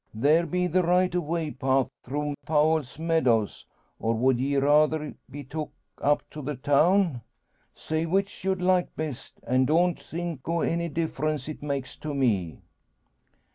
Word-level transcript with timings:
There 0.15 0.47
be 0.47 0.65
the 0.65 0.81
right 0.81 1.15
o' 1.15 1.19
way 1.19 1.51
path 1.51 1.91
through 2.03 2.33
Powell's 2.43 2.97
meadows. 2.97 3.67
Or 3.99 4.15
would 4.15 4.39
ye 4.39 4.55
rather 4.57 5.13
be 5.29 5.43
took 5.43 5.71
on 5.99 6.09
up 6.09 6.27
to 6.31 6.41
the 6.41 6.55
town? 6.55 7.21
Say 7.75 8.07
which 8.07 8.43
you'd 8.43 8.63
like 8.63 8.95
best, 8.95 9.39
an' 9.45 9.65
don't 9.65 10.01
think 10.01 10.49
o' 10.49 10.61
any 10.61 10.89
difference 10.89 11.47
it 11.47 11.61
makes 11.61 11.95
to 11.97 12.15
me." 12.15 12.63